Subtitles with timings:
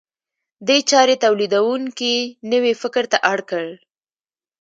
[0.67, 2.15] دې چارې تولیدونکي
[2.51, 3.71] نوي فکر ته اړ کړل.